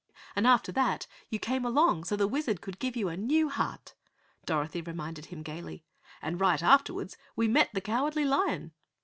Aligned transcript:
"And 0.35 0.47
after 0.47 0.71
that, 0.71 1.05
you 1.29 1.37
came 1.37 1.63
along 1.63 2.05
so 2.05 2.15
the 2.15 2.27
Wizard 2.27 2.59
could 2.59 2.79
give 2.79 2.95
you 2.95 3.07
a 3.07 3.15
new 3.15 3.49
heart," 3.49 3.93
Dorothy 4.47 4.81
reminded 4.81 5.25
him 5.27 5.43
gaily. 5.43 5.85
"And 6.23 6.41
right 6.41 6.63
afterwards, 6.63 7.17
we 7.35 7.47
met 7.47 7.69
the 7.75 7.81
Cowardly 7.81 8.25
Lion." 8.25 8.71